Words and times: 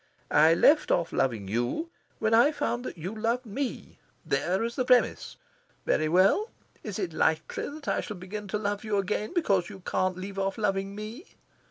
I 0.31 0.55
left 0.55 0.89
off 0.89 1.13
loving 1.13 1.47
you 1.47 1.91
when 2.17 2.33
I 2.33 2.51
found 2.51 2.83
that 2.85 2.97
you 2.97 3.13
loved 3.13 3.45
me. 3.45 3.99
There 4.25 4.63
is 4.63 4.75
the 4.75 4.83
premiss. 4.83 5.35
Very 5.85 6.09
well! 6.09 6.49
Is 6.81 6.97
it 6.97 7.13
likely 7.13 7.69
that 7.69 7.87
I 7.87 8.01
shall 8.01 8.17
begin 8.17 8.47
to 8.47 8.57
love 8.57 8.83
you 8.83 8.97
again 8.97 9.31
because 9.35 9.69
you 9.69 9.81
can't 9.81 10.17
leave 10.17 10.39
off 10.39 10.57
loving 10.57 10.95
me?" 10.95 11.35